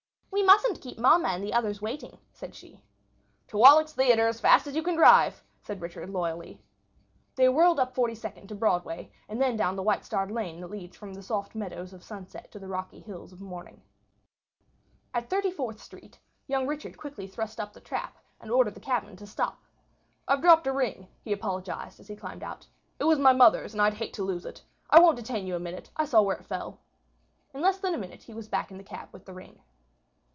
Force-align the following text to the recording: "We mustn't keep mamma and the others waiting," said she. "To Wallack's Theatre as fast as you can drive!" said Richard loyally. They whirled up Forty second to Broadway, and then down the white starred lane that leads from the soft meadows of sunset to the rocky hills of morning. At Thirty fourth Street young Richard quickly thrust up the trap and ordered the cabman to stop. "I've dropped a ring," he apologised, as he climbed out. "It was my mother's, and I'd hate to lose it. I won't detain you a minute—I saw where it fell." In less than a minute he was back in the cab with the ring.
"We 0.33 0.43
mustn't 0.47 0.81
keep 0.81 0.97
mamma 0.97 1.29
and 1.29 1.43
the 1.43 1.53
others 1.53 1.81
waiting," 1.81 2.17
said 2.33 2.55
she. 2.55 2.83
"To 3.49 3.57
Wallack's 3.57 3.93
Theatre 3.93 4.27
as 4.27 4.39
fast 4.41 4.65
as 4.67 4.75
you 4.75 4.81
can 4.81 4.95
drive!" 4.95 5.43
said 5.61 5.81
Richard 5.81 6.09
loyally. 6.09 6.61
They 7.35 7.47
whirled 7.47 7.79
up 7.79 7.93
Forty 7.93 8.15
second 8.15 8.47
to 8.47 8.55
Broadway, 8.55 9.11
and 9.29 9.41
then 9.41 9.55
down 9.55 9.75
the 9.75 9.83
white 9.83 10.03
starred 10.03 10.31
lane 10.31 10.59
that 10.59 10.69
leads 10.71 10.97
from 10.97 11.13
the 11.13 11.21
soft 11.23 11.53
meadows 11.55 11.93
of 11.93 12.03
sunset 12.03 12.51
to 12.51 12.59
the 12.59 12.67
rocky 12.67 12.99
hills 12.99 13.31
of 13.31 13.39
morning. 13.39 13.81
At 15.13 15.29
Thirty 15.29 15.51
fourth 15.51 15.79
Street 15.81 16.19
young 16.47 16.65
Richard 16.67 16.97
quickly 16.97 17.27
thrust 17.27 17.59
up 17.59 17.71
the 17.71 17.79
trap 17.81 18.17
and 18.39 18.51
ordered 18.51 18.73
the 18.73 18.81
cabman 18.81 19.15
to 19.17 19.27
stop. 19.27 19.61
"I've 20.27 20.41
dropped 20.41 20.67
a 20.67 20.73
ring," 20.73 21.07
he 21.21 21.31
apologised, 21.31 21.99
as 21.99 22.07
he 22.09 22.15
climbed 22.15 22.43
out. 22.43 22.67
"It 22.99 23.05
was 23.05 23.19
my 23.19 23.31
mother's, 23.31 23.73
and 23.73 23.81
I'd 23.81 23.93
hate 23.93 24.13
to 24.13 24.23
lose 24.23 24.45
it. 24.45 24.63
I 24.89 24.99
won't 24.99 25.17
detain 25.17 25.45
you 25.47 25.55
a 25.55 25.59
minute—I 25.59 26.05
saw 26.05 26.21
where 26.21 26.37
it 26.37 26.45
fell." 26.45 26.79
In 27.53 27.61
less 27.61 27.77
than 27.77 27.93
a 27.93 27.97
minute 27.99 28.23
he 28.23 28.33
was 28.33 28.49
back 28.49 28.69
in 28.71 28.77
the 28.77 28.83
cab 28.83 29.09
with 29.13 29.25
the 29.25 29.33
ring. 29.33 29.61